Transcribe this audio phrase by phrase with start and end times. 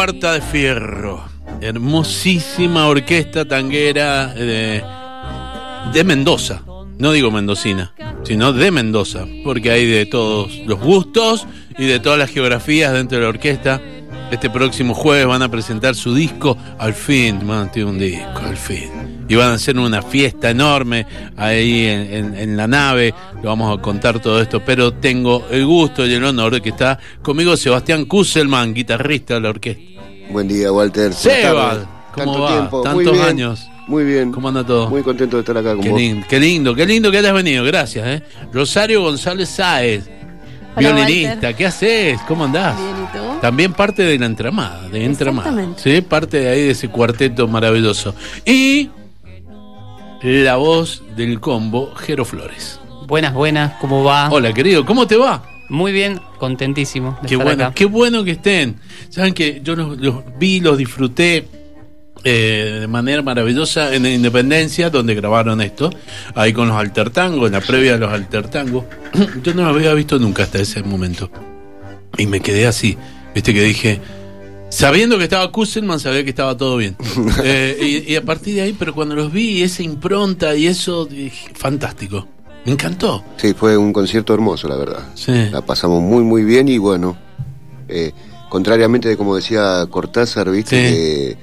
[0.00, 1.22] Cuarta de fierro.
[1.60, 4.82] Hermosísima orquesta tanguera de,
[5.92, 6.62] de Mendoza.
[6.96, 11.46] No digo mendocina, sino de Mendoza, porque hay de todos los gustos
[11.76, 13.82] y de todas las geografías dentro de la orquesta.
[14.30, 18.56] Este próximo jueves van a presentar su disco, al fin, man, tiene un disco, al
[18.56, 19.24] fin.
[19.28, 21.04] Y van a hacer una fiesta enorme
[21.36, 23.12] ahí en, en- en la nave.
[23.42, 26.68] Lo vamos a contar todo esto, pero tengo el gusto y el honor de que
[26.70, 29.82] está conmigo Sebastián Kusselman, guitarrista de la orquesta.
[30.30, 31.12] Buen día, Walter.
[31.12, 31.84] Seba.
[32.12, 32.52] ¿cómo Tanto va?
[32.52, 32.82] tiempo.
[32.82, 33.24] Tantos Muy bien.
[33.24, 33.66] años.
[33.88, 34.30] Muy bien.
[34.30, 34.88] ¿Cómo anda todo?
[34.90, 36.00] Muy contento de estar acá con Qué vos.
[36.00, 38.06] lindo, qué lindo, qué lindo que hayas venido, gracias.
[38.06, 38.22] ¿eh?
[38.52, 40.08] Rosario González Sáez,
[40.76, 41.54] Hola, violinista, Walter.
[41.56, 42.20] ¿qué haces?
[42.28, 42.76] ¿Cómo andás?
[42.76, 43.24] Bien, ¿y tú?
[43.40, 45.48] También parte de la entramada, de entramada.
[45.48, 45.82] Exactamente.
[45.82, 48.14] Sí, parte de ahí de ese cuarteto maravilloso.
[48.44, 48.90] Y
[50.22, 52.78] la voz del combo, Jero Flores.
[53.06, 54.28] Buenas, buenas, ¿cómo va?
[54.30, 55.42] Hola, querido, ¿cómo te va?
[55.70, 57.74] Muy bien, contentísimo de Qué estar bueno, acá.
[57.74, 58.76] qué bueno que estén.
[59.08, 61.46] Saben que yo los, los vi, los disfruté
[62.22, 65.90] eh, de manera maravillosa en Independencia, donde grabaron esto,
[66.34, 68.84] ahí con los altertangos, en la previa de los altertangos.
[69.42, 71.30] yo no los había visto nunca hasta ese momento.
[72.18, 72.98] Y me quedé así,
[73.34, 74.00] viste que dije,
[74.68, 76.96] sabiendo que estaba Kusselman, sabía que estaba todo bien.
[77.42, 81.06] Eh, y, y a partir de ahí, pero cuando los vi, esa impronta y eso,
[81.06, 82.26] dije, fantástico.
[82.66, 83.24] Me encantó.
[83.38, 85.08] Sí, fue un concierto hermoso, la verdad.
[85.14, 85.32] Sí.
[85.50, 87.16] La pasamos muy, muy bien y bueno,
[87.88, 88.12] eh,
[88.50, 90.94] contrariamente de como decía Cortázar, viste, Sí.
[90.94, 91.38] que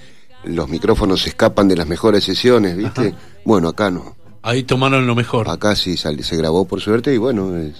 [0.51, 3.15] los micrófonos se escapan de las mejores sesiones, viste.
[3.43, 4.15] Bueno, acá no.
[4.43, 5.49] Ahí tomaron lo mejor.
[5.49, 7.73] Acá sí sal- se grabó por suerte y bueno, es,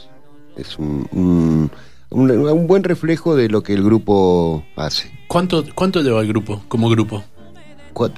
[0.57, 1.71] es un, un,
[2.09, 5.11] un- un buen reflejo de lo que el grupo hace.
[5.27, 7.23] ¿Cuánto, ¿Cuánto lleva el grupo, como grupo?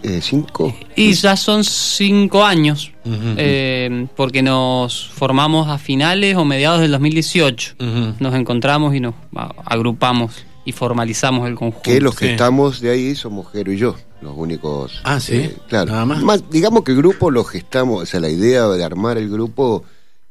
[0.03, 0.75] Eh, ¿Cinco?
[0.97, 7.75] Y ya son cinco años, eh, porque nos formamos a finales o mediados del 2018.
[7.79, 8.13] Ujú.
[8.19, 9.15] Nos encontramos y nos
[9.63, 10.33] agrupamos
[10.65, 11.81] y formalizamos el conjunto.
[11.81, 12.31] Que los que Sí.
[12.31, 14.95] estamos de ahí somos Jero y yo, los únicos.
[14.97, 15.49] eh, Ah, ¿sí?
[15.69, 15.93] claro.
[15.93, 16.43] Nada más.
[16.51, 19.85] digamos que el grupo lo gestamos, o sea, la idea de armar el grupo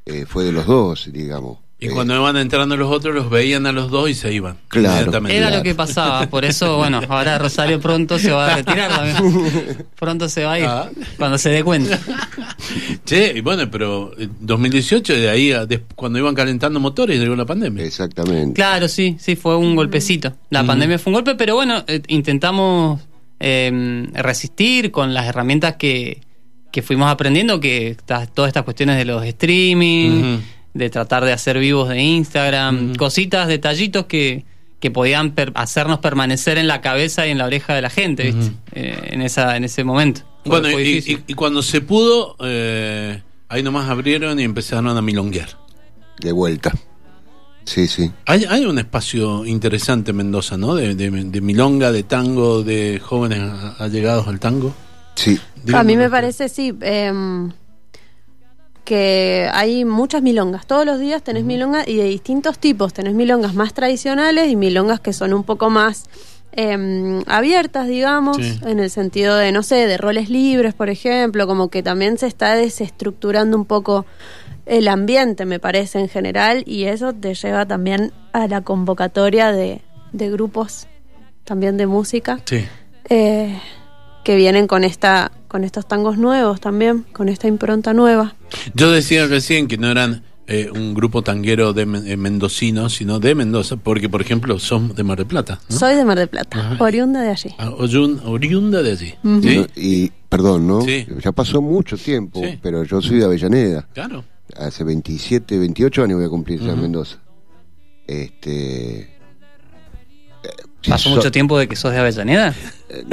[0.04, 1.56] eh, fue de los dos, digamos.
[1.80, 4.56] Y Eh, cuando iban entrando los otros, los veían a los dos y se iban.
[4.66, 5.12] Claro.
[5.12, 5.56] Era Claro.
[5.58, 9.86] lo que pasaba, por eso, bueno, ahora Rosario pronto se va a retirar también.
[9.98, 10.90] Pronto se va a ir, Ah.
[11.18, 11.98] cuando se dé cuenta.
[13.04, 17.36] Che, y bueno, pero eh, 2018, de ahí, a des- cuando iban calentando motores, llegó
[17.36, 17.84] la pandemia.
[17.84, 18.54] Exactamente.
[18.54, 20.34] Claro, sí, sí, fue un golpecito.
[20.50, 23.00] La pandemia fue un golpe, pero bueno, eh, intentamos
[23.40, 26.22] eh, resistir con las herramientas que,
[26.72, 30.38] que fuimos aprendiendo, que ta- todas estas cuestiones de los streaming.
[30.74, 34.44] De tratar de hacer vivos de Instagram, cositas, detallitos que,
[34.80, 38.30] que podían per- hacernos permanecer en la cabeza y en la oreja de la gente,
[38.32, 38.52] ¿viste?
[38.72, 40.20] Eh, en, esa, en ese momento.
[40.44, 41.24] Bueno, y, difícil.
[41.26, 45.48] y- y cuando se pudo, eh, ahí nomás abrieron y empezaron a milonguear.
[46.20, 46.72] De vuelta.
[47.64, 48.10] Sí, sí.
[48.24, 50.74] Hay, hay un espacio interesante en Mendoza, ¿no?
[50.74, 53.40] De, de- de milonga, de tango, de jóvenes
[53.78, 54.74] allegados al tango.
[55.16, 55.38] Sí.
[55.74, 57.50] A mí me parece, sí, em,
[58.88, 60.66] que hay muchas milongas.
[60.66, 62.94] Todos los días tenés milongas y de distintos tipos.
[62.94, 66.06] Tenés milongas más tradicionales y milongas que son un poco más
[66.52, 68.58] em, abiertas, digamos, Sí.
[68.64, 72.26] en el sentido de, no sé, de roles libres, por ejemplo, como que también se
[72.26, 74.06] está desestructurando un poco
[74.64, 79.82] el ambiente, me parece, en general, y eso te lleva también a la convocatoria de,
[80.12, 80.86] de grupos
[81.44, 82.64] también de música Sí.
[83.10, 83.58] eh,
[84.24, 88.34] que vienen con esta con estos tangos nuevos también, con esta impronta nueva.
[88.74, 93.34] Yo decía recién que no eran eh, un grupo tanguero de eh, mendocinos, sino de
[93.34, 95.60] Mendoza, porque, por ejemplo, son de Mar del Plata.
[95.68, 95.76] ¿no?
[95.76, 96.84] Soy de Mar del Plata, Ajá.
[96.84, 97.50] oriunda de allí.
[97.58, 99.14] Ah, oyun- oriunda de allí.
[99.42, 99.66] ¿sí?
[99.76, 100.80] Y, perdón, ¿no?
[100.82, 101.06] Sí.
[101.22, 102.58] Ya pasó mucho tiempo, Sí.
[102.62, 103.88] pero yo soy de Avellaneda.
[103.92, 104.24] Claro.
[104.56, 106.80] Hace 27, 28 años voy a cumplir ya en.
[106.80, 107.18] Mendoza.
[108.06, 109.17] Este.
[110.86, 112.54] ¿Pasó so- mucho tiempo de que sos de Avellaneda?
[112.88, 113.04] eh,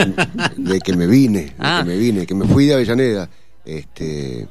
[0.57, 1.81] de que me vine, de Ah.
[1.83, 3.29] que me vine, que me fui de Avellaneda.
[3.65, 4.47] Este,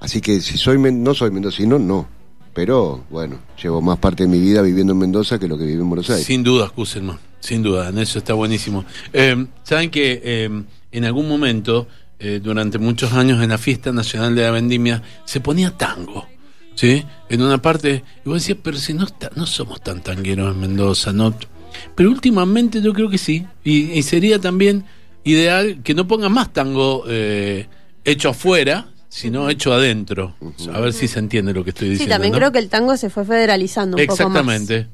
[0.00, 2.08] así que si soy no soy mendocino, no.
[2.54, 5.80] pero bueno, llevo más parte de mi vida viviendo en Mendoza que lo que viví
[5.80, 6.26] en Buenos Aires.
[6.26, 8.84] Sin duda, Kuselman, sin duda, en eso está buenísimo.
[9.12, 11.86] Eh, Saben que eh, en algún momento,
[12.18, 16.26] eh, durante muchos años en la fiesta nacional de la vendimia, se ponía tango.
[16.74, 17.04] ¿Sí?
[17.28, 20.60] En una parte, y vos decías, pero si no, está- no somos tan tangueros en
[20.60, 21.34] Mendoza, ¿no?
[21.94, 23.46] Pero últimamente yo creo que sí.
[23.64, 24.84] Y, y sería también
[25.24, 27.66] ideal que no pongan más tango eh,
[28.04, 30.34] hecho afuera, sino hecho adentro.
[30.72, 32.14] A ver si se entiende lo que estoy Sí, diciendo.
[32.14, 32.38] también ¿no?
[32.38, 34.20] creo que el tango se fue federalizando un poco más.
[34.20, 34.86] Exactamente.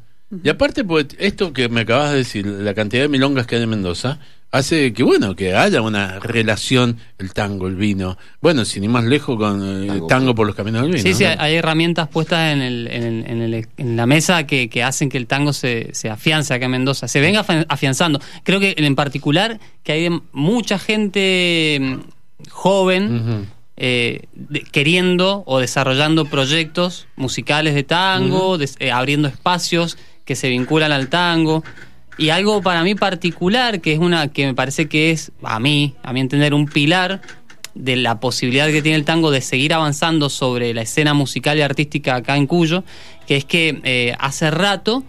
[0.42, 3.62] Y aparte, pues, esto que me acabas de decir, la cantidad de milongas que hay
[3.62, 4.19] en Mendoza,
[4.54, 8.16] hace que, bueno, que haya una relación, el tango, el vino.
[8.40, 10.06] Bueno, sin ir más lejos con eh, Tango.
[10.06, 11.02] tango, por los caminos del vino.
[11.02, 11.30] Sí, sí, ¿no?
[11.38, 15.08] hay- herramientas puestas en, el, en, el- en, el- en la mesa que, que hacen
[15.08, 18.20] que el tango se, se afiance acá en Mendoza, se venga afi- afianzando.
[18.42, 26.26] Creo que en particular que hay mucha gente mm, joven eh, de- queriendo o desarrollando
[26.26, 31.64] proyectos musicales de tango, des- eh, abriendo espacios que se vinculan al tango.
[32.16, 35.94] Y algo para mí particular, que es una que me parece que es, a mí,
[36.02, 37.20] a mi entender, un pilar
[37.75, 41.62] de la posibilidad que tiene el tango de seguir avanzando sobre la escena musical y
[41.62, 42.84] artística acá en Cuyo,
[43.26, 45.02] que es que eh, hace rato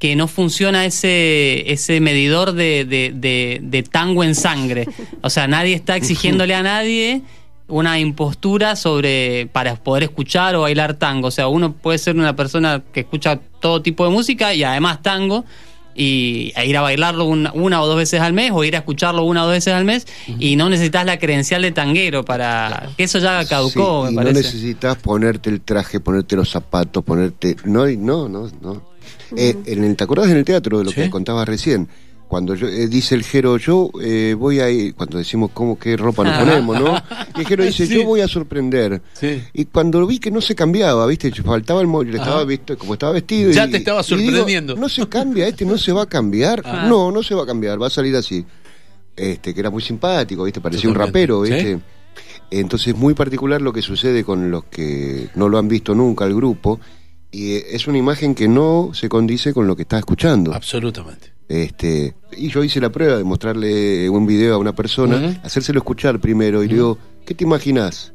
[0.00, 4.88] que no funciona ese, ese medidor de, de- de- de tango en sangre.
[5.20, 7.22] O sea, nadie está exigiéndole a nadie
[7.68, 11.28] una impostura sobre para poder escuchar o bailar tango.
[11.28, 15.00] O sea, uno puede ser una persona que escucha todo tipo de música y además
[15.02, 15.44] tango
[15.94, 18.78] y e ir a bailarlo una, una o dos veces al mes o ir a
[18.78, 20.06] escucharlo una o dos veces al mes
[20.38, 24.22] y no necesitas la credencial de tanguero para que eso ya caducó, Sí, y me
[24.24, 24.42] no parece.
[24.42, 27.56] necesitas ponerte el traje, ponerte los zapatos, ponerte.
[27.64, 28.82] No, y no, no, no.
[29.36, 30.96] Eh, en el, ¿Te acordás en el teatro de lo Sí.
[31.02, 31.88] que contabas recién?
[32.32, 35.98] Cuando yo, eh, dice el Jero, yo eh, voy a ir, cuando decimos cómo, qué
[35.98, 36.96] ropa nos ponemos, ¿no?
[37.36, 37.94] Y el Jero dice, Sí.
[37.96, 39.02] yo voy a sorprender.
[39.12, 39.42] Sí.
[39.52, 41.30] Y cuando vi que no se cambiaba, ¿viste?
[41.42, 43.50] Faltaba el le estaba visto, como estaba vestido.
[43.52, 44.74] Ya y- te estaba digo, sorprendiendo.
[44.76, 46.62] no se cambia, este no se va a cambiar.
[46.64, 46.86] Ah.
[46.88, 48.42] No, no se va a cambiar, va a salir así.
[49.14, 50.62] Este, que era muy simpático, ¿viste?
[50.62, 51.52] Parecía un rapero, ¿Sí?
[51.52, 51.80] ¿viste?
[52.50, 56.34] Entonces, muy particular lo que sucede con los que no lo han visto nunca el
[56.34, 56.80] grupo.
[57.30, 60.54] Y eh, es una imagen que no se condice con lo que está escuchando.
[60.54, 61.30] Absolutamente.
[61.52, 65.38] Este, y yo hice la prueba de mostrarle un video a una persona, Ujú.
[65.42, 66.96] hacérselo escuchar primero y le digo,
[67.26, 68.14] ¿qué te imaginas?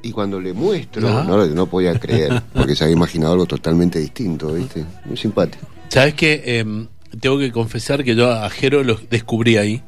[0.00, 4.54] Y cuando le muestro, no, no podía creer, porque se había imaginado algo totalmente distinto,
[4.54, 4.84] ¿viste?
[5.06, 5.66] Muy simpático.
[5.88, 6.60] ¿Sabes qué?
[6.60, 6.86] Em,
[7.18, 9.82] tengo que confesar que yo a Jero lo descubrí ahí.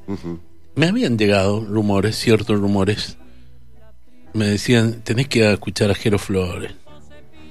[0.75, 3.19] Me habían llegado rumores, ciertos rumores.
[4.35, 6.73] Me decían, tenés que escuchar a Jero Flores.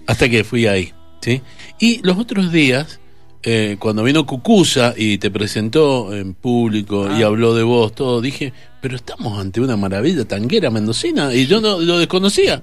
[0.06, 1.42] Hasta que fui ahí, ¿sí?
[1.80, 3.00] Y los otros días,
[3.44, 8.51] eh, cuando vino Cucusa y te presentó en público y habló de vos, todo, dije,
[8.81, 12.62] pero estamos ante una maravilla tanguera mendocina y yo no lo desconocía.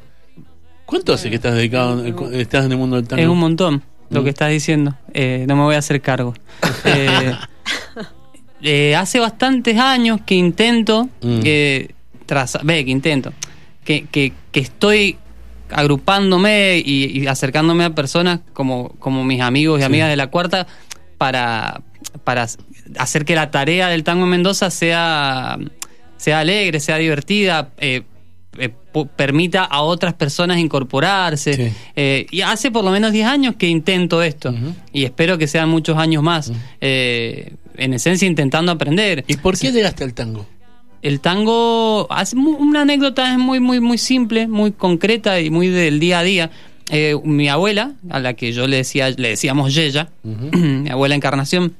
[0.87, 3.23] ¿Cuánto hace que estás dedicado, estás en el mundo del tango?
[3.23, 4.25] Es un montón lo Mm.
[4.25, 4.94] que estás diciendo.
[5.15, 6.35] Eh, no me voy a hacer cargo.
[6.85, 7.32] Eh,
[8.62, 11.41] eh, hace bastantes años que intento, Mm.
[11.44, 11.88] eh,
[12.27, 13.32] tras, ve, que intento,
[13.85, 15.17] que, que, que estoy
[15.71, 19.87] agrupándome y, y acercándome a personas como, como mis amigos y Sí.
[19.87, 20.67] amigas de la cuarta
[21.19, 21.83] para,
[22.25, 22.47] para
[22.99, 25.59] hacer que la tarea del tango en Mendoza sea,
[26.17, 27.71] sea alegre, sea divertida.
[27.79, 28.03] eh,
[28.59, 28.73] eh,
[29.17, 31.55] permita a otras personas incorporarse.
[31.55, 31.73] Sí.
[31.97, 34.55] Eh, y hace por lo menos 10 años que intento esto
[34.93, 36.53] y espero que sean muchos años más.
[36.81, 39.25] En esencia intentando aprender.
[39.27, 40.47] ¿Y por qué llegaste al tango?
[41.05, 46.01] El tango, hace una anécdota es muy, muy, muy simple, muy concreta y muy del
[46.01, 46.51] día a día.
[46.91, 51.75] Eh, mi abuela, a la que yo le decía, le decíamos Yeya, mi abuela Encarnación,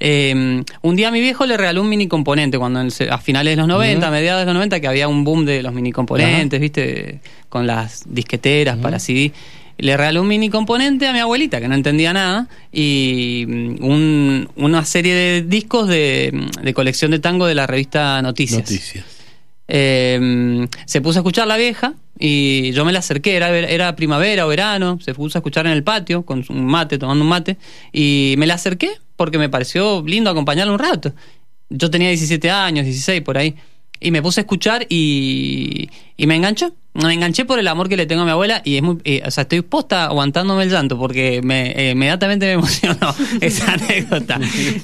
[0.00, 3.18] eh, un día a mi viejo le regaló un mini componente cuando en el- a
[3.18, 5.72] finales de los 90, a mediados de los 90, que había un boom de los
[5.74, 7.20] mini componentes, ¿viste?
[7.50, 9.32] Con las disqueteras para CD.
[9.82, 14.48] Le regaló un mini componente a mi abuelita, que no entendía nada, y mm, un-
[14.56, 18.60] una serie de discos de, de colección de tango de la revista Noticias.
[18.60, 19.04] Noticias.
[19.68, 24.44] Eh, se puso a escuchar la vieja y yo me la acerqué, era, era primavera
[24.46, 27.56] o verano, se puso a escuchar en el patio con un mate, tomando un mate,
[27.92, 31.12] y me la acerqué porque me pareció lindo acompañarla un rato.
[31.70, 33.54] Yo tenía 17 años, 16 por ahí,
[33.98, 36.72] y me puse a escuchar y, y me enganchó.
[36.94, 39.22] Me enganché por el amor que le tengo a mi abuela y es muy, eh,
[39.24, 44.38] o sea, estoy posta aguantándome el llanto porque me, eh, inmediatamente me emocionó esa anécdota.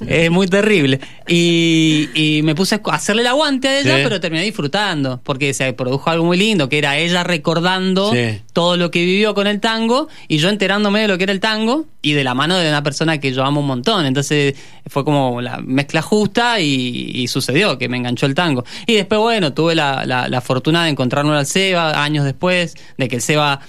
[0.07, 1.01] es muy terrible.
[1.29, 4.01] Y, y me puse a hacerle el aguante a ella, Sí.
[4.05, 8.41] pero terminé disfrutando porque se produjo algo muy lindo, que era ella recordando Sí.
[8.59, 11.39] Todo lo que vivió con el tango y yo enterándome de lo que era el
[11.39, 14.05] tango y de la mano de una persona que yo amo un montón.
[14.05, 18.65] Entonces fue como la mezcla justa y, sucedió que me enganchó el tango.
[18.85, 23.07] Y después, bueno, tuve la, la- la fortuna de encontrarlo al Seba años después, de
[23.07, 23.61] que el Seba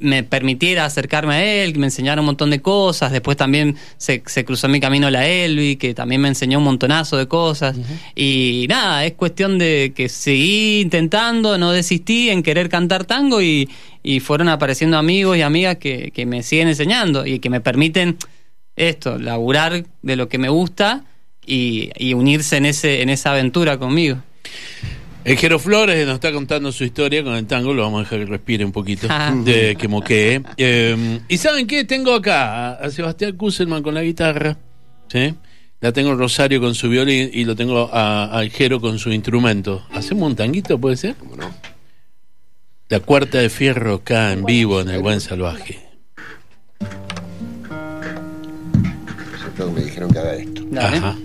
[0.00, 3.12] me permitiera acercarme a él, que me enseñara un montón de cosas.
[3.12, 6.64] Después también se, se cruzó en mi camino la Elvi, que también me enseñó un
[6.64, 7.76] montonazo de cosas.
[8.14, 13.68] Y nada, es cuestión de que seguí intentando, no desistí en querer cantar tango y,
[14.02, 18.16] y fueron apareciendo amigos y amigas que, que me siguen enseñando y que me permiten
[18.76, 21.04] esto, laburar de lo que me gusta
[21.44, 24.18] y, y unirse en, ese, en esa aventura conmigo.
[25.22, 28.20] El Jero Flores nos está contando su historia con el tango, lo vamos a dejar
[28.20, 29.32] que respire un poquito, Ah.
[29.36, 30.42] de que moquee.
[30.56, 31.84] Eh, y ¿saben qué?
[31.84, 34.56] Tengo acá a, Sebastián Kusselman con la guitarra,
[35.08, 35.34] ¿sí?
[35.80, 39.84] La tengo Rosario con su violín y lo tengo a, al Jero con su instrumento.
[39.92, 41.14] ¿Hacemos un tanguito, puede ser?
[41.16, 41.50] ¿Cómo no?
[42.88, 45.78] La cuarta de fierro acá en vivo en el Buen Salvaje.
[49.38, 50.62] Siempre me dijeron que haga esto.
[50.78, 51.16] Ajá.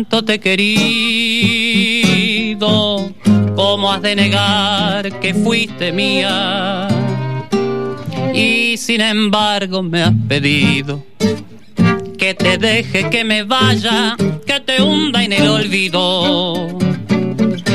[0.00, 0.80] Cuánto te he querido,
[3.54, 6.88] cómo has de negar que fuiste mía.
[8.32, 11.04] Y sin embargo me has pedido
[12.16, 14.16] que te deje que me vaya,
[14.46, 16.78] que te hunda en el olvido.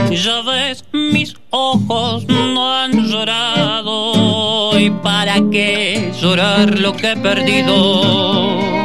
[0.10, 4.79] Ya ves, mis ojos no han llorado.
[4.79, 8.85] ¿Y para qué llorar lo que he perdido?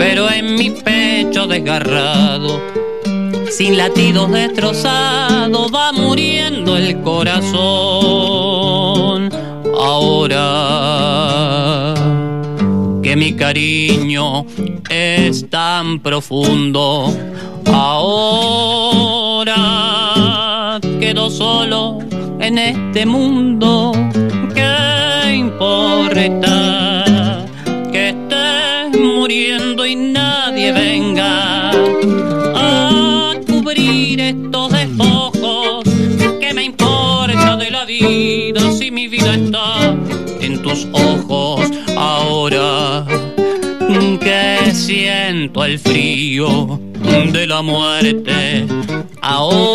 [0.00, 2.58] Pero en mi pecho desgarrado,
[3.50, 8.00] sin latidos destrozados, va muriendo el corazón.
[9.78, 10.32] Ahora
[13.02, 14.46] que mi cariño
[14.88, 17.14] es tan profundo,
[17.66, 18.40] ahora
[20.98, 21.98] quedo solo
[22.40, 23.92] en este mundo.
[24.54, 26.99] ¿Qué importa?
[44.80, 46.80] Siento el frío
[47.32, 48.66] de la muerte
[49.20, 49.68] ahora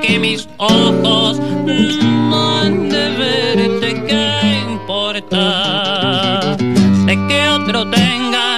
[0.00, 6.56] que mis ojos no han de verte, ¿qué importa?
[7.04, 8.56] De que otro tenga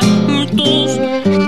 [0.56, 0.92] tus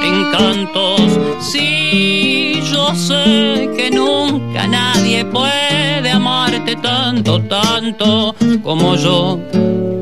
[0.03, 1.01] encantos,
[1.41, 9.39] si yo sé que nunca nadie puede amarte tanto, tanto como yo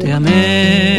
[0.00, 0.93] te amé.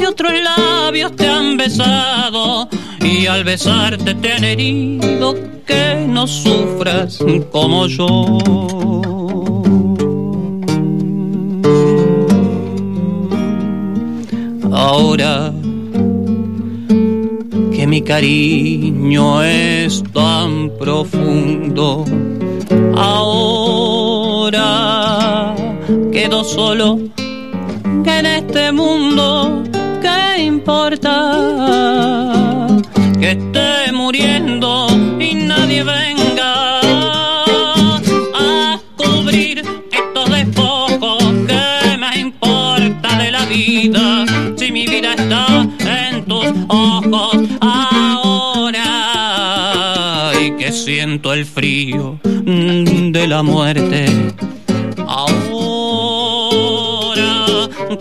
[0.00, 2.68] Si otros labios te han besado
[3.02, 5.34] y al besarte te han herido,
[5.66, 7.18] que no sufras
[7.52, 8.38] como yo.
[14.72, 15.52] Ahora
[17.74, 22.06] que mi cariño es tan profundo,
[22.96, 23.94] ahora
[26.10, 26.98] quedo solo
[28.02, 29.64] que en este mundo,
[30.40, 31.12] ¿qué importa?
[33.20, 34.86] Que esté muriendo
[35.20, 36.80] y nadie venga
[38.34, 41.22] a cubrir estos despojos.
[41.46, 44.24] ¿Qué me importa de la vida
[44.56, 45.68] si mi vida está
[45.98, 48.82] en tus ojos ahora?
[50.42, 54.06] Y que siento el frío de la muerte
[55.06, 55.90] ahora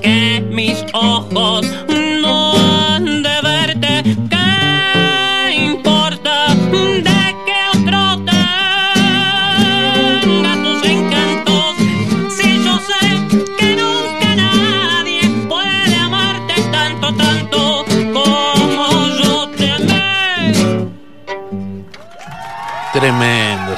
[0.02, 1.66] que mis ojos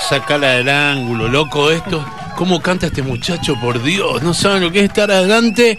[0.09, 2.03] sacala del ángulo, loco esto.
[2.37, 4.23] ¿Cómo canta este muchacho, por Dios?
[4.23, 5.77] No saben lo que es estar adelante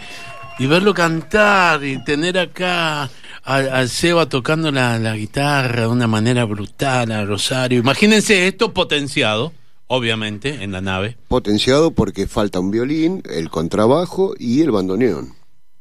[0.59, 3.11] y verlo cantar y tener acá
[3.43, 7.81] al, Seba tocando la, la guitarra de una manera brutal, a Rosario.
[7.81, 9.53] Imagínense esto potenciado,
[9.89, 11.17] obviamente, en la nave.
[11.29, 15.35] Potenciado porque falta un violín, el contrabajo y el bandoneón.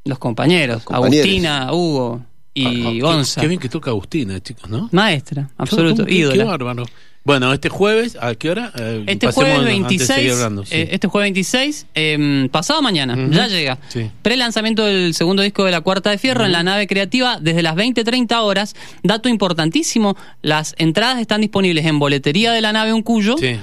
[0.04, 1.26] Los compañeros, compañeros.
[1.26, 3.42] Agustina, Hugo y Ah, ah, qué-.
[3.42, 4.90] Qué, bien que toca Agustina, chicos, ¿no?
[4.92, 6.06] Maestra, absoluto.
[6.06, 6.46] Qué- Qué ídola.
[6.46, 6.86] bárbaro.
[7.24, 8.72] Bueno, este jueves, ¿a qué hora?
[8.76, 10.74] Eh, Este jueves antes de seguir 26, hablando, sí.
[10.76, 13.78] eh, este jueves 26, eh, pasado mañana, ya llega.
[13.90, 14.10] Sí.
[14.24, 17.76] Pre-lanzamiento del segundo disco de La Cuarta de Fierro en la nave creativa desde las
[17.76, 18.76] 20-30 horas.
[19.04, 23.56] Dato importantísimo, las entradas están disponibles en boletería de la nave Uncuyo Sí.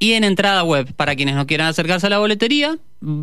[0.00, 0.92] Y en entrada web.
[0.96, 2.76] Para quienes no quieran acercarse a la boletería,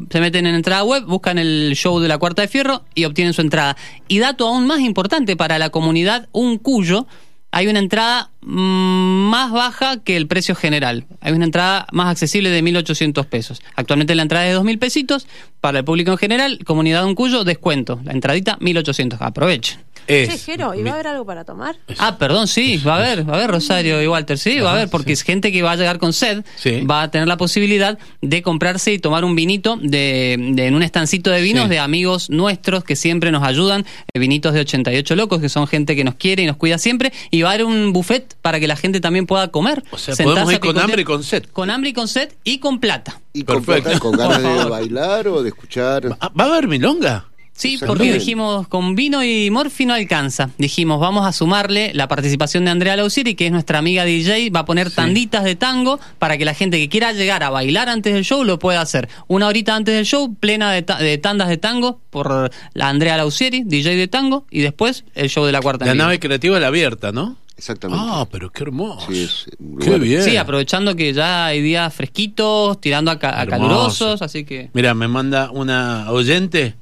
[0.10, 3.34] se meten en entrada web, buscan el show de la Cuarta de Fierro y obtienen
[3.34, 3.76] su entrada.
[4.08, 7.08] Y dato aún más importante para la comunidad Uncuyo,
[7.52, 11.06] hay una entrada mm, más baja que el precio general.
[11.22, 13.62] Hay una entrada más accesible de 1.800 pesos.
[13.76, 15.28] Actualmente la entrada es de 2.000 pesitos.
[15.60, 18.00] Para el público en general, comunidad Uncuyo, descuento.
[18.04, 19.18] La entradita, 1.800.
[19.20, 19.80] Aprovechen.
[20.08, 21.76] Es- Che, Jero, ¿y va a haber algo para tomar?
[21.98, 24.74] Ah, perdón, sí, va a haber, va a haber Rosario y Walter, sí, va a
[24.74, 26.82] haber, porque es gente que va a llegar con sed, Sí.
[26.82, 30.84] va a tener la posibilidad de comprarse y tomar un vinito de, de- en un
[30.84, 31.70] estancito de vinos Sí.
[31.72, 35.96] de amigos nuestros que siempre nos ayudan, eh, vinitos de 88 locos, que son gente
[35.96, 38.68] que nos quiere y nos cuida siempre, y va a haber un buffet para que
[38.68, 39.84] la gente también pueda comer.
[39.92, 41.44] O sea, podemos ir con hambre y con sed.
[41.52, 43.20] Con hambre y con sed y con plata.
[43.34, 44.00] Y con, Perfecto.
[44.00, 46.08] con ganas de bailar o de escuchar.
[46.12, 47.26] ¿Va a haber milonga?
[47.58, 50.52] Sí, porque dijimos con vino y morfi no alcanza.
[50.60, 54.60] Dijimos, vamos a sumarle la participación de Andrea Lausieri, que es nuestra amiga DJ, va
[54.60, 58.14] a poner tanditas de tango para que la gente que quiera llegar a bailar antes
[58.14, 59.10] del show lo pueda hacer.
[59.28, 63.18] Una horita antes del show, plena de, ta- de tandas de tango por la Andrea
[63.18, 65.86] Lausieri, DJ de tango, y después el show de la cuarta.
[65.86, 67.38] La nave creativa la abierta, ¿no?
[67.58, 68.04] Exactamente.
[68.08, 69.12] Ah, pero qué hermoso.
[69.12, 69.46] Sí, es
[69.84, 70.22] Qué bien.
[70.22, 74.70] Sí, aprovechando que ya hay días fresquitos, tirando a, ca- a calurosos, así que...
[74.74, 76.76] Mira, me manda una oyente.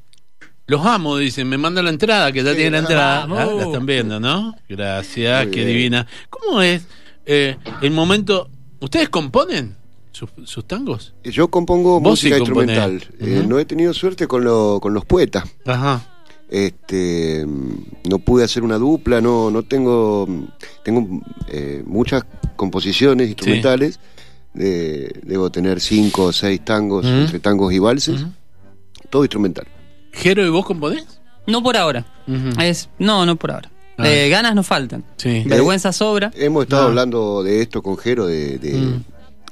[0.67, 1.47] Los amo, dicen.
[1.47, 3.23] Me manda la entrada, que ya Sí, tiene la entrada.
[3.23, 4.56] Ah, la están viendo, ¿no?
[4.67, 5.78] Gracias, Muy qué bien.
[5.78, 6.08] divina.
[6.30, 6.86] ¿Cómo es
[7.25, 8.49] eh, el momento?
[8.80, 9.75] ¿Ustedes componen
[10.12, 11.13] sus, sus tangos?
[11.23, 13.04] Yo compongo sí música instrumental.
[13.19, 15.43] Eh, no he tenido suerte con, lo- con los poetas.
[15.65, 16.04] Ajá.
[16.49, 20.28] Este, no pude hacer una dupla, no, no tengo,
[20.84, 22.23] tengo eh, muchas
[22.56, 23.99] composiciones instrumentales.
[24.58, 28.25] Eh, debo tener cinco o seis tangos, entre tangos y valses,
[29.10, 29.65] todo instrumental.
[30.15, 31.06] ¿Jero y vos componés?
[31.47, 32.06] No por ahora.
[32.60, 33.69] Es, no, no por ahora.
[33.97, 34.08] Ah.
[34.10, 35.04] Eh, ganas nos faltan.
[35.17, 35.43] Sí.
[35.45, 36.32] Vergüenza sobra.
[36.36, 39.04] Hemos estado hablando de esto con Jero, de, de- Mm.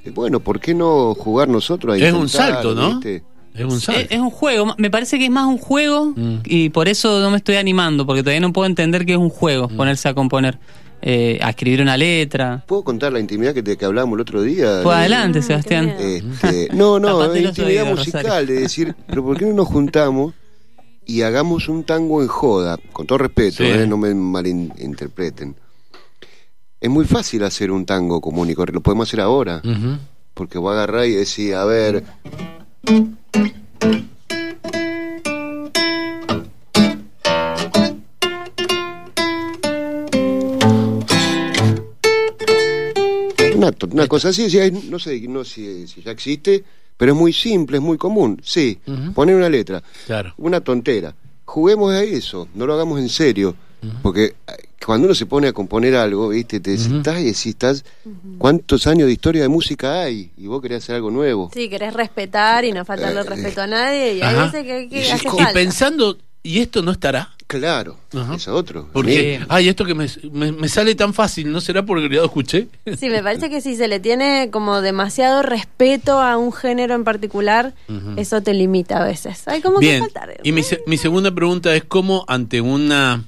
[0.04, 2.89] de, bueno, ¿por qué no jugar nosotros a Es un salto, ¿no?
[2.99, 3.23] viste?
[3.54, 4.08] Es un salto.
[4.10, 6.38] es un juego, me parece que es más un juego Mm.
[6.45, 9.30] y por eso no me estoy animando, porque todavía no puedo entender que es un
[9.30, 9.78] juego, Mm.
[9.78, 10.58] ponerse a componer,
[11.04, 12.63] eh, a escribir una letra.
[12.67, 14.80] ¿Puedo contar la intimidad que, te, que hablamos el otro día?
[14.84, 15.89] Pues De- adelante, Sebastián.
[15.99, 18.47] Este, no, no, intimidad oídos, musical, Rosario.
[18.56, 20.34] de decir, pero ¿por qué no nos juntamos
[21.05, 22.77] y hagamos un tango en joda?
[22.91, 23.65] Con todo respeto, Sí.
[23.65, 25.55] eh, no me malinterpreten.
[26.79, 29.61] Es muy fácil hacer un tango común y corriente, lo podemos hacer ahora,
[30.33, 32.03] porque voy a agarrar y decir, a ver...
[43.91, 44.47] Una, cosa así,
[44.89, 46.63] no sé no sé si ya existe,
[46.97, 48.39] pero es muy simple, es muy común.
[48.43, 48.79] Sí,
[49.13, 50.34] poner una letra, Claro.
[50.38, 51.15] una tontera.
[51.45, 53.56] Juguemos a eso, no lo hagamos en serio.
[54.01, 54.34] Porque eh,
[54.86, 56.62] cuando uno se pone a componer algo, ¿viste?
[56.62, 57.84] te sentás y decís, estás,
[58.38, 60.32] ¿cuántos años de historia de música hay?
[60.38, 61.51] Y vos querés hacer algo nuevo.
[61.53, 64.99] Sí, querés respetar y no faltarle el respeto a nadie y hay veces que, que
[65.06, 65.51] Y hace Y falta.
[65.53, 67.29] pensando, ¿y esto no estará?
[67.47, 68.36] Claro, Ajá.
[68.36, 68.89] es otro.
[68.91, 69.45] Porque, Sí.
[69.49, 72.67] ay, esto que me, me- me sale tan fácil, ¿no será porque ya lo escuché?
[72.99, 77.03] Sí, me parece que si se le tiene como demasiado respeto a un género en
[77.03, 77.73] particular,
[78.17, 79.47] eso te limita a veces.
[79.47, 80.34] Hay como que Bien, faltar.
[80.43, 83.23] y mi, se- mi segunda pregunta es cómo ante una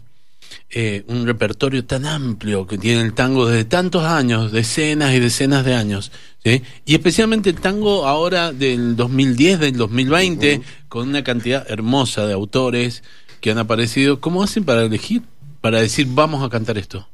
[0.70, 5.64] eh, un repertorio tan amplio que tiene el tango desde tantos años, decenas y decenas
[5.64, 6.12] de años,
[6.44, 6.64] ¿sí?
[6.86, 13.04] y especialmente el tango ahora del 2010, del 2020, con una cantidad hermosa de autores
[13.42, 15.22] que han aparecido, ¿cómo hacen para elegir,
[15.62, 17.08] para decir vamos a cantar esto?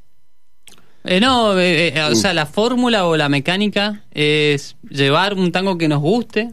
[1.03, 5.77] Eh, no, eh, eh, o sea, la fórmula o la mecánica es llevar un tango
[5.77, 6.51] que nos guste.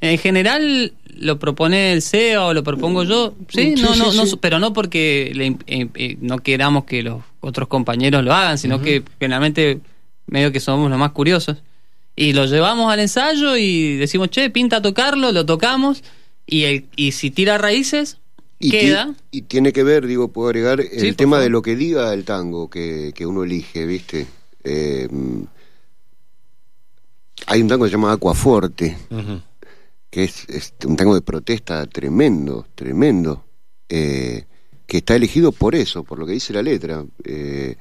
[0.00, 4.12] En general, lo propone el CEO o lo propongo yo, sí, Sí, no, sí, no,
[4.12, 4.36] no, sí.
[4.40, 8.80] pero no porque le eh, eh, no queramos que los otros compañeros lo hagan, sino
[8.80, 9.80] que generalmente
[10.26, 11.58] medio que somos los más curiosos.
[12.16, 16.02] Y lo llevamos al ensayo y decimos, che, pinta tocarlo, lo tocamos,
[16.46, 18.18] y, el, y si tira raíces,
[18.58, 19.14] Y, queda.
[19.30, 21.44] y tiene que ver, digo, puedo agregar, el tema favor.
[21.44, 24.26] de lo que diga el tango que, que uno elige, ¿viste?
[24.64, 25.06] Eh,
[27.46, 29.40] hay un tango que se llama Aquaforte, Ujú.
[30.10, 33.44] Que es, es un tango de protesta tremendo, tremendo,
[33.88, 34.44] eh,
[34.86, 37.04] que está elegido por eso, por lo que dice la letra.
[37.24, 37.76] Eh,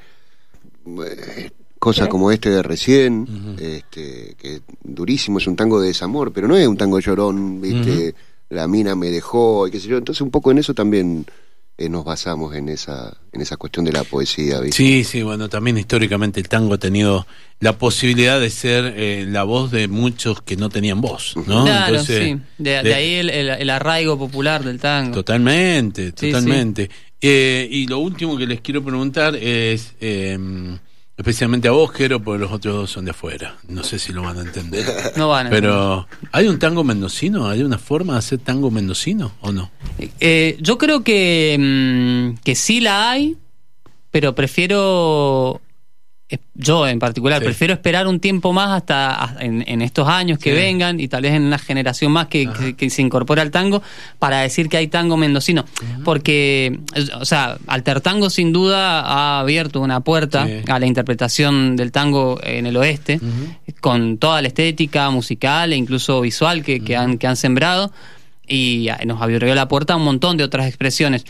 [0.85, 6.33] eh, cosas como este de recién, este, que es durísimo, es un tango de desamor,
[6.33, 8.15] pero no es un tango llorón, ¿viste?
[8.49, 9.97] La mina me dejó y qué sé yo.
[9.97, 11.25] Entonces un poco en eso también
[11.77, 14.77] eh, nos basamos en esa, en esa cuestión de la poesía, ¿viste?
[14.77, 17.27] Sí, sí, bueno, también históricamente el tango ha tenido
[17.59, 21.63] la posibilidad de ser eh, la voz de muchos que no tenían voz, ¿no?
[21.65, 22.39] Claro, Entonces, sí.
[22.57, 25.13] De, de de- ahí el, el- el arraigo popular del tango.
[25.13, 26.89] Totalmente, Sí, totalmente.
[27.21, 30.37] Eh, y lo último que les quiero preguntar es, eh,
[31.17, 33.57] especialmente a vos, Jero, porque los otros dos son de afuera.
[33.67, 34.85] No sé si lo van a entender.
[35.17, 37.49] No van a Pero, ¿hay un tango mendocino?
[37.49, 39.71] ¿Hay una forma de hacer tango mendocino o no?
[40.19, 43.35] Eh, yo creo que, mm, que sí la hay,
[44.11, 45.59] pero prefiero,
[46.55, 47.45] yo en particular, Sí.
[47.45, 50.55] prefiero esperar un tiempo más hasta en, en estos años que Sí.
[50.57, 53.81] vengan y tal vez en una generación más que, que- que se incorpora al tango
[54.19, 55.63] para decir que hay tango mendocino.
[56.03, 56.79] Porque,
[57.17, 60.63] o sea, Alter Tango sin duda ha abierto una puerta Sí.
[60.67, 63.21] a la interpretación del tango en el oeste,
[63.79, 67.91] con toda la estética musical e incluso visual que, que han, que han sembrado
[68.49, 71.25] y ah, nos abrió la puerta a un montón de otras expresiones.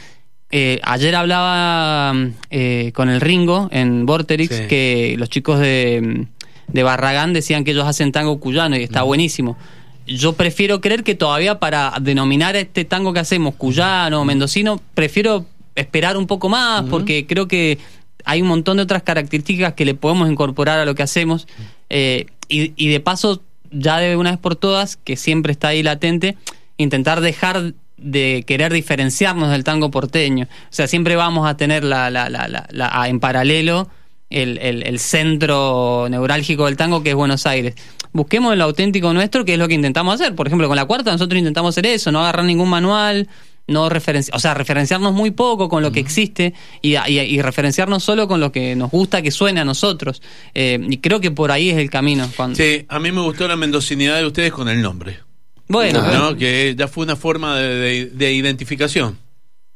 [0.50, 2.14] Eh, ayer hablaba
[2.50, 4.64] eh, con el Ringo en Vorterix Sí.
[4.68, 6.28] que los chicos de,
[6.68, 9.58] de Barragán decían que ellos hacen tango cuyano y está buenísimo.
[10.06, 15.46] Yo prefiero creer que todavía para denominar este tango que hacemos cuyano o mendocino, prefiero
[15.76, 17.78] esperar un poco más porque creo que
[18.24, 21.46] hay un montón de otras características que le podemos incorporar a lo que hacemos.
[21.90, 25.84] Eh, y, y de paso, ya de una vez por todas, que siempre está ahí
[25.84, 26.38] latente,
[26.78, 30.46] intentar dejar de querer diferenciarnos del tango porteño.
[30.46, 33.90] O sea, siempre vamos a tener la, la- la- la- en paralelo
[34.30, 37.76] el, el- el centro neurálgico del tango que es Buenos Aires.
[38.14, 40.36] Busquemos lo auténtico nuestro, que es lo que intentamos hacer.
[40.36, 43.28] Por ejemplo, con la cuarta nosotros intentamos hacer eso, no agarrar ningún manual,
[43.68, 48.04] no referenciar, o sea, referenciarnos muy poco con lo que existe y, y- y referenciarnos
[48.04, 50.22] solo con lo que nos gusta que suene a nosotros.
[50.54, 52.30] Eh, y creo que por ahí es el camino.
[52.36, 55.20] Cuando- Sí, a mí me gustó la mendocinidad de ustedes con el nombre.
[55.68, 56.12] Bueno, Ah.
[56.14, 56.38] ¿no?
[56.38, 59.18] Que ya fue una forma de, de- de identificación.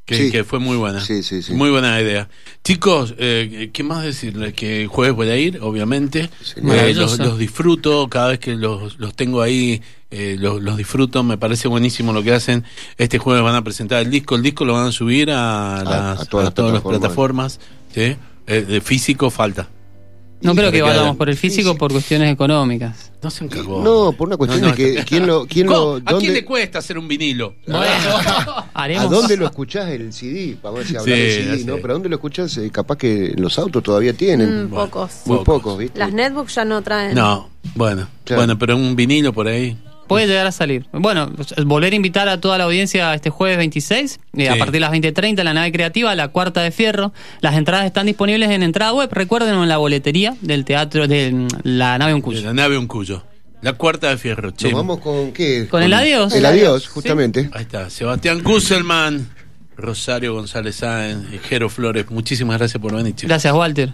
[0.05, 0.31] Que, Sí.
[0.31, 0.99] que fue muy buena.
[0.99, 1.53] Sí, sí, sí.
[1.53, 2.27] Muy buena idea.
[2.63, 4.53] Chicos, eh, ¿qué más decirles?
[4.53, 6.29] Que el jueves voy a ir, obviamente.
[6.57, 11.23] Eh, los, los disfruto, cada vez que los, los tengo ahí, eh, los, los disfruto.
[11.23, 12.65] Me parece buenísimo lo que hacen.
[12.97, 14.35] Este jueves van a presentar el disco.
[14.35, 17.57] El disco lo van a subir a, las, a todas las todas las plataformas.
[17.57, 17.59] plataformas.
[17.93, 18.15] ¿sí?
[18.47, 19.69] Eh, de físico falta.
[20.41, 23.11] No creo que vayamos por el físico por cuestiones económicas.
[23.21, 23.83] No se encargó.
[23.83, 24.75] No, por una cuestión No, no.
[24.75, 27.53] de que quién lo, quién lo, ¿A quién dónde, le cuesta hacer un vinilo?
[27.67, 29.09] Bueno, ¿A haremos.
[29.11, 30.57] dónde lo escuchás el CD?
[30.61, 31.65] Vamos a decir, hablar Sí, de ya CD, sé.
[31.65, 31.75] ¿no?
[31.77, 32.57] Pero ¿a dónde lo escuchás?
[32.57, 34.65] Eh, capaz que los autos todavía tienen.
[34.65, 35.11] Mm, pocos.
[35.25, 35.55] Muy Pocos.
[35.61, 35.99] pocos, ¿viste?
[35.99, 37.13] Las netbooks ya no traen.
[37.15, 38.41] No, bueno, Claro.
[38.41, 39.77] bueno, pero un vinilo por ahí.
[40.11, 40.85] Puede llegar a salir.
[40.91, 44.73] Bueno, pues, volver a invitar a toda la audiencia este jueves 26, eh, a partir
[44.73, 47.13] de las 20.30, en la nave creativa, la cuarta de fierro.
[47.39, 51.47] Las entradas están disponibles en entrada web, recuerden, en la boletería del teatro de mm,
[51.63, 52.41] la nave De Uncuyo.
[52.41, 53.23] la nave Un Cuyo.
[53.61, 54.65] La cuarta de fierro, che.
[54.71, 55.67] Nos vamos con qué?
[55.69, 56.33] Con el adiós.
[56.33, 57.49] El adiós, justamente.
[57.53, 59.29] Ahí está, Sebastián Kusselman,
[59.77, 62.09] Rosario González Sáenz, Jero Flores.
[62.09, 63.29] Muchísimas gracias por venir, chicos.
[63.29, 63.93] Gracias, Walter.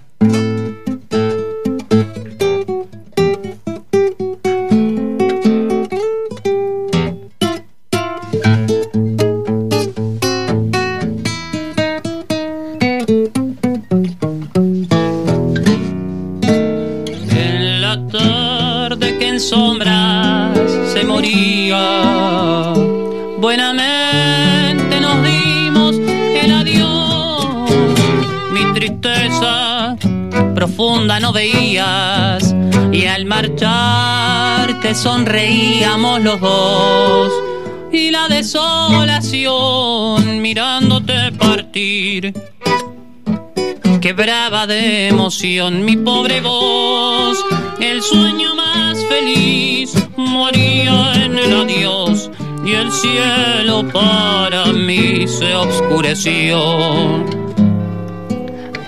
[45.48, 47.38] Mi pobre voz.
[47.80, 52.30] El sueño más feliz moría en el adiós
[52.66, 56.60] y el cielo para mí se oscureció.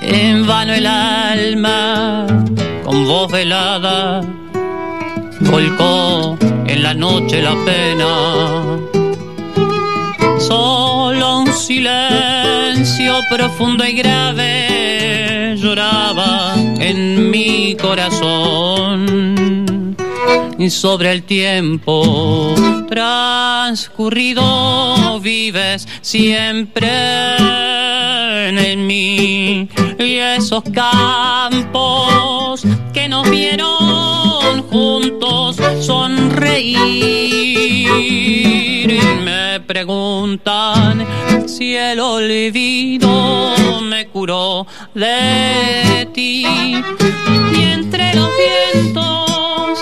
[0.02, 2.28] En vano el alma,
[2.84, 4.22] con voz velada,
[5.40, 8.12] volcó en la noche la pena.
[10.40, 15.29] Solo un silencio profundo y grave
[15.60, 19.36] lloraba en mi corazón.
[20.58, 22.56] Y sobre el tiempo
[22.90, 26.90] transcurrido vives siempre
[28.48, 29.70] en mí.
[29.98, 37.40] Y esos campos que nos vieron juntos sonreír.
[39.70, 41.06] Preguntan
[41.48, 43.08] si el olvido
[43.84, 46.44] me curó de ti.
[46.44, 48.30] Y entre los
[48.74, 49.80] vientos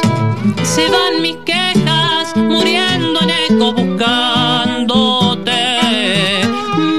[0.63, 5.55] se van mis quejas, muriendo en eco buscándote.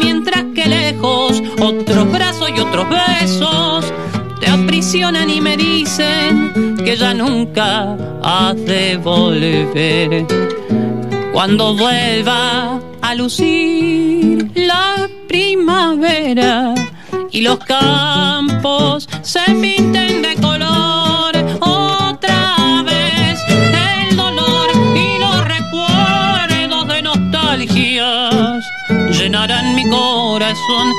[0.03, 3.85] Mientras que lejos otros brazos y otros besos
[4.41, 10.27] te aprisionan y me dicen que ya nunca has de volver.
[11.33, 16.75] Cuando vuelva a lucir la primavera
[17.31, 27.03] y los campos se pinten de color otra vez, el dolor y los recuerdos de
[27.03, 28.65] nostalgias
[29.11, 30.93] llenarán mi corazón.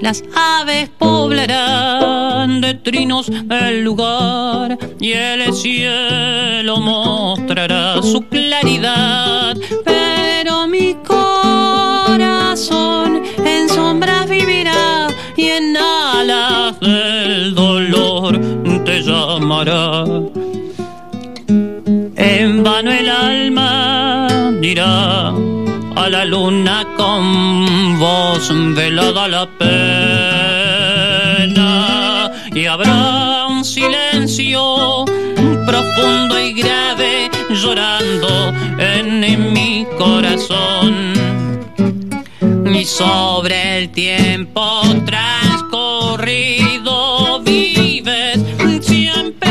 [0.00, 6.78] Las aves poblarán de trinos el lugar y el cielo
[8.02, 9.56] su claridad.
[9.84, 12.42] Pero mi corazón
[13.44, 18.40] en sombras vivirá y en alas del dolor
[18.84, 20.04] te llamará.
[22.16, 24.28] En vano el alma
[24.60, 25.28] dirá
[25.96, 29.82] a la luna con voz velada la pena
[32.54, 35.04] y habrá un silencio
[35.66, 41.12] profundo y grave llorando en mi corazón.
[42.64, 48.38] Y sobre el tiempo transcurrido vives
[48.80, 49.50] siempre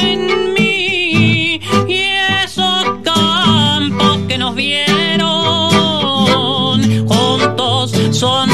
[0.00, 1.60] en mí.
[1.88, 2.02] Y
[2.44, 5.72] esos campos que nos vieron
[7.08, 8.51] juntos sonreír